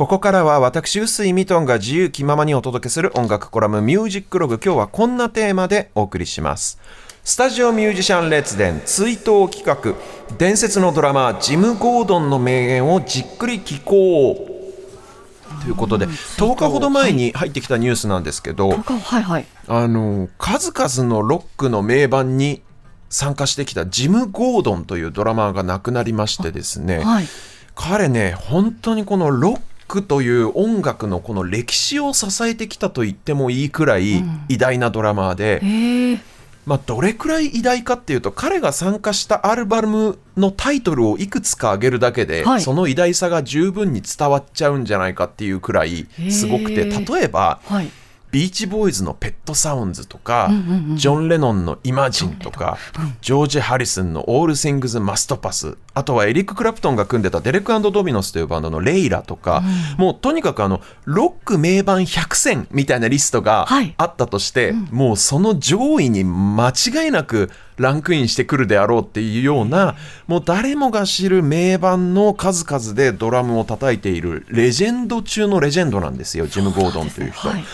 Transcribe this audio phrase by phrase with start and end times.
[0.00, 4.58] ここからは私、臼井ミトンが自由気ままにお届けする音楽コラムミュージックログ。
[4.58, 6.80] 今日はこんなテーマでお送りします。
[7.22, 9.94] スタジオミュージシャン列伝追悼企画。
[10.38, 15.62] 伝説のドラマージム・ゴードンの名言をじっくり聞こう。
[15.62, 22.62] ということで、10日ほど前に入ってきたニュースなんですけど、はいはい、あの数々のロックの名盤に
[23.10, 27.26] 参加してきたジム・ゴードンというドラマーが亡くなりましてですね、はい、
[27.74, 36.20] 彼ね本当にこのロックという音楽のこの歴史を支えてきたと言ってもいいくらい偉大なドラマーで、うん
[36.64, 47.90] まあ、どれくらい偉大かっていうと彼が参加したアルバムのタイトルをいくつか挙げるだけで、はい、その偉大さが十分に伝わっちゃうんじゃないかっていうくらいすごくて例えば、はい、
[48.30, 50.50] ビーチボーイズの「ペットサウンズ」とか、
[50.94, 52.78] ジョン・レノンの「イマジン」とか、
[53.20, 59.62] ジョージ・ハリスンの「オール・シングズ・マスト・パス」あとはエリック・クラプトンが組んでたデレックドミノスというバンドの「レイラ」とか、
[59.98, 77.48] うん、もうとにかくあのロック名盤100選みたいなリストがあったとして、はいうん、もうその上位に間違いなくランクインしてくるであろうっていうようなもう誰もが知る名盤の数々でドラムを叩いているレジェンド中のレジェンドなんですよジム・ゴードンという人。
[77.48, 77.66] はいうん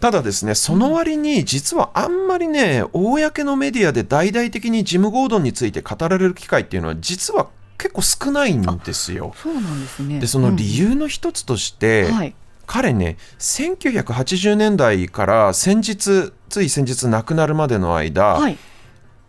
[0.00, 9.32] ただですね、その割に実はあんまりね、公のメディアで大々的にジム・ゴードンについて語られる機会っていうのは実は結構少ないんですよ。
[9.34, 10.20] そうなんですね。
[10.20, 12.34] で、その理由の一つとして、うんはい、
[12.66, 18.58] 彼ね、1980年代から先日、つい先日亡くなるまでの間、はい、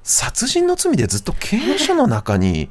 [0.06, 2.70] 殺人の罪でずっと刑務所の中に、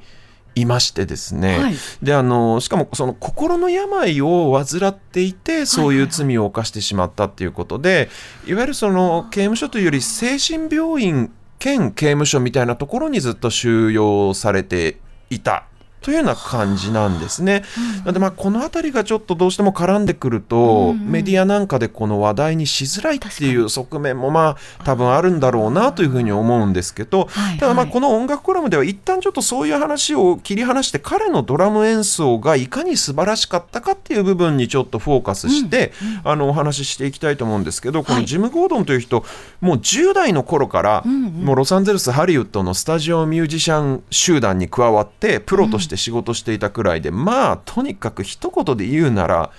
[0.56, 8.08] いましてですね、はい、であのしかもその心の病を患っていてそういう罪を犯してしまったっていうことで、
[8.46, 15.66] いわゆるその刑務所というより精神病院兼刑務所みたいなところにずっと収容されていた
[16.05, 17.62] というような感じなんですね。
[18.00, 39.24] なのでまあこの辺りがちょっとどうしても絡んでくると、メディアなんかでこの話題にしづらいっていう側面もまあ多分あるんだろうなというふうに思うんですけど、ただまあこの音楽コラムでは一旦ちょっとそういう話を切り離して彼のドラム演奏がいかに素晴らしかったかっていう部分にちょっとフォーカスして、あのお話ししていきたいと思うんですけどこのジム・ゴードンという人
[39.62, 49.50] もう10代の頃からもうロサンゼルスハリウッドのスタジオミュージシャン集団に加わってプロとして仕事していたくらいで、まあとにかく一言で言うなら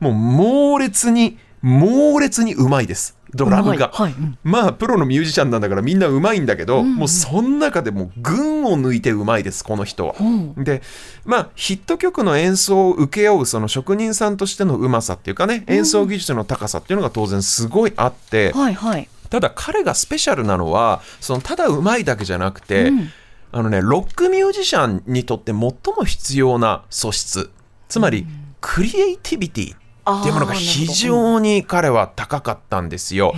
[0.00, 3.16] もう猛烈に猛烈にうまいです。
[3.34, 4.12] ドラムが、はい。
[4.12, 6.86] うん、まあプロのミュージシャンなんだからみんなうまいんだけど、うん。
[6.86, 10.14] うん、もうその中でも群を抜いてうまいですこの人は。
[10.20, 10.82] うん、で
[11.24, 23.10] まあヒット曲の演奏を請け負うその職人さんとしてのうまさっていうかね演奏技術の高さっていうのが当然すごいあって、うんはいはい、ただ彼がスペシャルなのはそのただうまいだけじゃなくて、うん
[23.56, 25.72] あのね、ロックミュージシャンにとって最も
[26.04, 27.52] 必要な素質。
[27.86, 28.26] つまり、
[28.60, 29.76] クリエイティビティ。
[29.76, 29.78] っ
[30.22, 33.34] ていうものが非常に彼は高かったんですよ。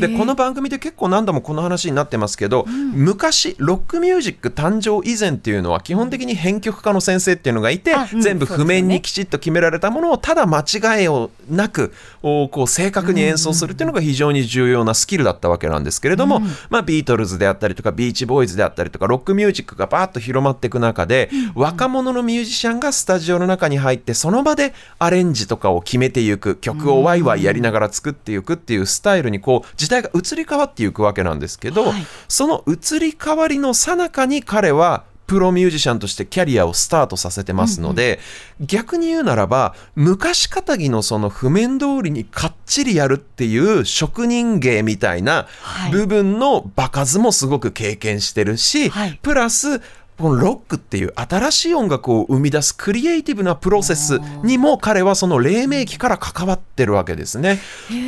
[0.00, 11.92] でこの番組で結構何度もこの話になってますけど、うん、昔ロックミュージック誕生以前っていうのは基本的に編曲家の先生っていうのがいて、うん、全部譜面にきちっと決められたものをただ間違いをなく
[12.22, 38.18] こう正確に演奏するっていうのが非常に重要なスキルだったわけなんですけれども、うん、まあ、ビートルズであったりとかビーチボーイズであったりとかロックミュージックがバーッと広まっていく中で、若者のミュージシャンがスタジオの中に入ってその場でアレンジとかを決めていく曲をワイワイやりながら作っていくっていうスタイルにこう時代が移り変わっていくわけなんですけど、はい、その移り変わりの最中に彼はプロミュージシャンとしてキャリアをスタートさせてますので、
[38.58, 45.46] うんうん、逆に言うならば昔かたぎのその譜面通りにかっちりやるっていう職人芸みたいな
[45.92, 49.80] 部分の場数もすごく経験してるし、はい、プラス
[50.20, 57.58] このロックっていう新しい音楽を生み出すクリエイティブなプロセスにも彼はその黎明期から関わってるわけですね。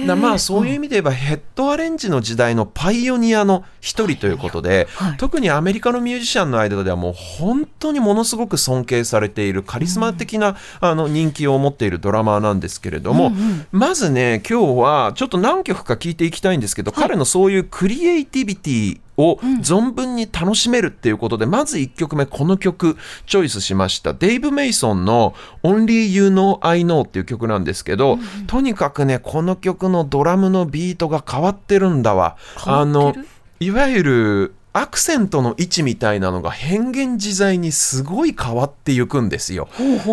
[0.06, 13.32] だまあそういう意味で言えばヘッドアレンジの時代のパイオニアの一人ということで、はい、特にアメリカのミュージシャンの間ではもう本当にものすごく尊敬されているカリスマ的なあの人気を持っているドラマーなんですけれども、
[13.70, 24.14] まずね今日はちょっと何曲か聞いていきたいんですけど、はい、彼のそういうクリエイティビティを存分に楽しめるっていうことで、うん、まず1曲目この曲チョイスしました。
[24.14, 32.36] デイブ・メイソンの「Only You Know I Know」っていう曲なんですけど、うん、とにかくねこの曲のドラムのビートが変わってるんだわ。
[32.64, 33.14] あの
[33.60, 39.68] いわゆるアクセントの位置みたいなのが変幻自在にすごい変わっていくんですよ。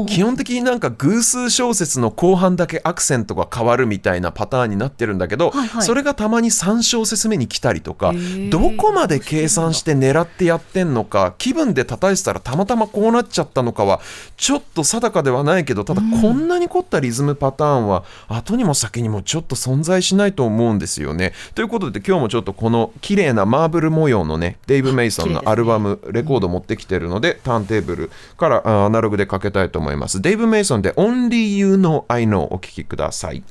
[0.07, 8.13] 基本的になんか偶数小説の後半だけアクセントが変わるみたいなパターンになってるんだけど、はいはい、それがたまに3小節目に来たりとか
[8.51, 14.01] どこまで計算して狙ってやってんのか気分で叩いてたらたまたまこうなっちゃったのかは
[14.35, 21.33] ちょっと定かではないけどただこんなに凝ったリズムパターンは後にも先にもちょっと存在しないと思うんですよね。
[21.56, 30.22] ということで今日もちょっとこの綺麗なマーブル模様のねデイブ・メイソンのアルバム、レコード持ってきてるので、ターンテーブルからアナログでかけたいと思います。
[30.22, 33.44] デイブ・メイソンで Only You Know I Know お聴きください。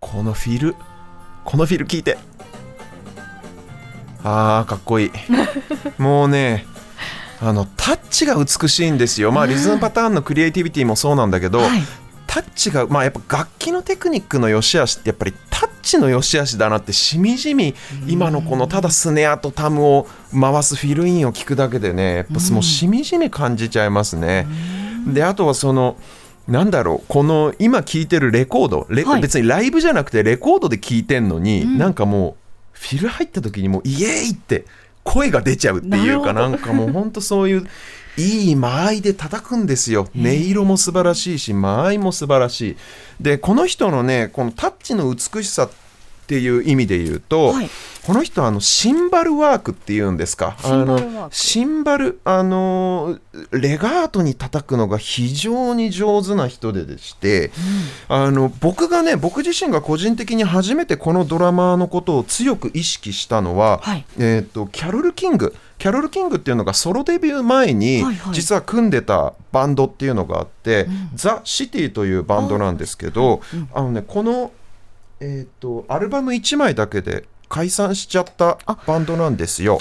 [0.00, 0.74] このフィル、
[1.44, 2.18] このフィル聞いて。
[4.24, 5.10] あー、かっこいい。
[5.98, 6.66] もうね、
[7.40, 11.80] あのタッチが美しいんですよ、まあ、リズムパターンのクリエイティビティもそうなんだけど、はい、
[12.26, 17.74] タッチが、まあ、やっぱ楽器のテクニックの良し悪しってやっぱりタッチの良し悪しだなってしみじみ
[18.06, 24.46] 今のこのただスネアとタムを回すフィルインを聞くだけでねやっぱもうしみじみ感じちゃいますね。
[25.06, 25.96] であとはその
[26.46, 32.34] なんだろうこの今聴いてるレコードレ、はい、別にライブじゃなくてレコードで聴いてんのに、うん、なんかもう
[32.72, 34.64] フィル入った時にもうイエーイって
[35.08, 37.66] 声が出ちゃうっていうかなんかもうほんとそういう
[38.18, 40.08] いい間合いで叩くんですよ。
[40.14, 42.76] 音色も素晴らしいし間合いも素晴らしい。
[43.20, 45.87] でこの人のねこのタッチの美しさって
[46.28, 47.70] っていう意味で言うと、はい、
[48.04, 50.58] この人はあのシンバルワークっていうんですか？
[50.62, 53.18] あのシンバルあの
[53.50, 57.50] レガートに叩くのが非常に上手な人ででして、
[58.10, 65.56] うん、あの僕がね僕自身が個人的に初めてこのドラマーのことを強く意識したのは、はい、えーと、キャロル・キング。
[65.78, 68.02] キャロル・キングっていうのがソロデビュー前に
[68.32, 73.40] 実は組んでたバンドっていうのがあって、ザ・シティというバンドなんですけど、
[73.72, 74.50] あのねこの
[75.20, 79.78] えっ、ー、とアルバム1枚だけで解散しちゃったバンドなんですよ。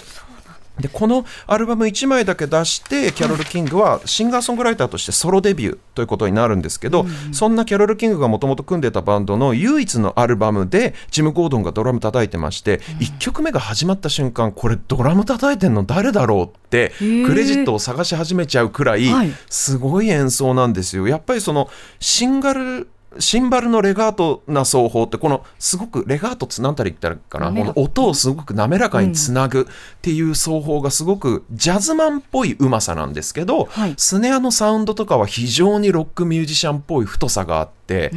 [0.79, 19.07] でこのアルバム1枚だけ出してキャロル・キングはシンガーソングライターとしてソロデビューということになるんですけど、うん、そんなキャロル・キングがもともと組んでたバンドの唯一のアルバムでジム・ゴードンがドラム叩いてまして、うん、1曲目が始まった瞬間これドラム叩いてんの誰だろうってクレジットを探し始めちゃうくらい。
[19.49, 21.07] すごい演奏なんですよ。
[21.07, 21.69] やっぱりその
[21.99, 22.87] シンガル
[23.19, 27.47] シンバルのレガートな奏法ってこのすごくレガートって何たら言ったらかな？
[27.47, 29.65] この音をすごく滑らかにつなぐっ
[30.01, 38.11] ていう奏法がすごくジャズマンっぽいうまさなんですけど、はい、スネアのサウンドとかは非常にロックミュージシャンっぽい太さがあって、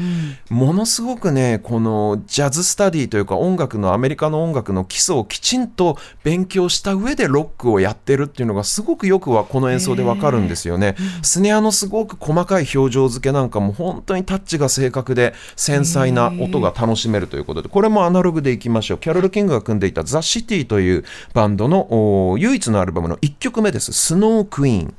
[0.51, 10.97] うん、ものすごくねこのジャズスタディというか音楽のアメリカの音楽の基礎をきちんと勉強した上でロックをやってるっていうのがすごくよくはこの演奏でわかるんですよね。
[11.23, 18.99] スネアのすごく細かい表情付けなんかも本当にタッチが正確で繊細な音が楽しめるということでこれもアナログでいきましょう。
[18.99, 21.05] キャロル・キングが組んでいたザ・シティという
[21.35, 23.93] バンドの唯一のアルバムの1曲目です。
[23.93, 24.95] スノークイーン。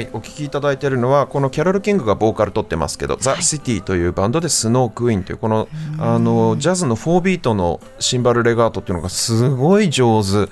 [0.00, 5.68] はい、お聴きいただいているのはこのキャロル・キングがボーカル取ってますけど、ザ・シティというバンドでスノークイーンというこの
[5.98, 10.38] あのジャズの4ビートのシンバルレガートっていうのがすごい上手。
[10.38, 10.48] やっ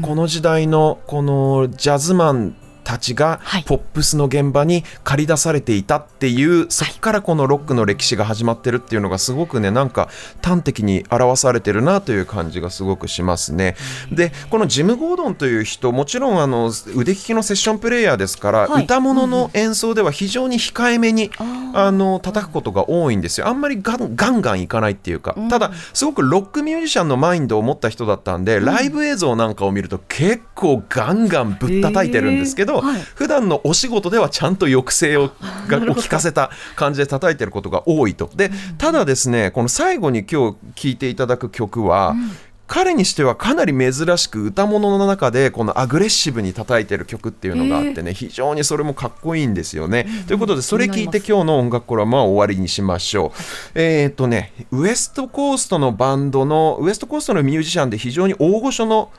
[0.00, 10.08] ぱこの時代のこのジャズマンたちがポップスの現場に駆り出されていたっていう、はい、そこからこのロックの歴史が始まってるっていうのがすごくねなんか
[10.42, 13.76] 端的に表されてるなという感じがすごくしますね。
[14.12, 23.48] でこのジム・ゴードンという人もちろんあの腕利きのセッションプレーヤーですから、はい、歌物の演奏では非常に控えめに、うん、あの叩くことが多いんですよ。
[23.48, 35.30] あんまりガンガンガンいかないっていうか、うん、ただすごくロックミュージシャンのマインドを持った人だったんで、ライブ映像なんかを見ると結構ガンガンぶったたいてるんですけど、はい、普段のお仕事ではちゃんと抑制を
[35.68, 38.30] がを聞かせた感じで叩いてることが多いと。
[38.34, 42.30] でただですねこの最後に今日聴いていただく曲は、うん
[42.70, 50.06] 彼にしてはかなり珍しく歌物の中でこのアグレッシブに叩いてる曲っていうのがあってね、非常にそれもかっこいいんですよね。
[50.28, 53.40] ということでそれ聞いて今日の音楽コラムは終わりにしましょう。
[53.74, 59.10] えっ、とねウエストコーストのバンドのウエストコーストのミュージシャンで非常に大御所の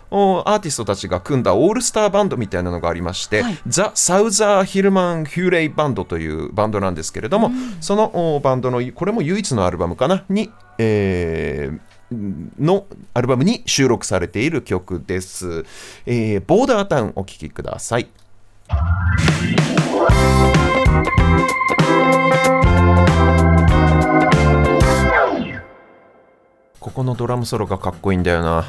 [0.46, 10.24] アーティストたちが組んだオールスターバンドみたいなのがありまして、はい、ザ・サウザー・ヒルマン・ヒューレイバンドというバンドなんですけれども、そのバンドのこれも唯一のアルバムかな？
[10.30, 11.80] に、えー、
[12.12, 15.66] のアルバムに収録されている曲です。
[16.06, 18.08] えー、ボーダータウンお聴きください。
[26.80, 28.66] ここのドラムソロがかっこいいんだよな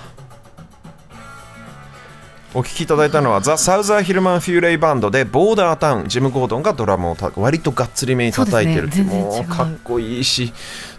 [2.54, 10.52] お聴きいただいたのはザ・サウザー・ヒルマン・フューレイバンドでボーダータウンジム・ゴードンがドラムを割とがっつりめに叩いてるって、ね、もうかっこいいし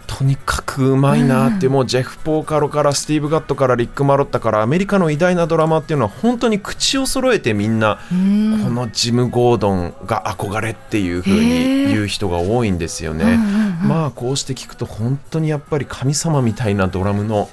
[0.06, 13.38] とにかくうまいなって、うん、もうジェフ・ポーカロからスティーブ・ガットからリック・マロッタからアメリカの偉大なドラマっていうのは本当に口を揃えてみんな、このジム・ゴードンが憧れっていうふうに言う人が多いんですよね。
[13.82, 17.48] まあこうして聞くと本当にやっぱり神様みたいなドラムの、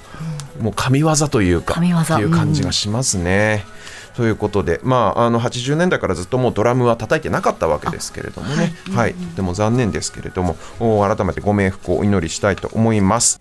[0.62, 3.64] もう神業というかっていう感じがしますね。
[3.66, 4.14] うん。
[4.14, 13.40] ということで、まあ、あの80年代からずっともうドラムは叩いてなかったわけですけれどもね、はい、はい、とても残念ですけれども改めてご冥福をお祈りしたいと思います。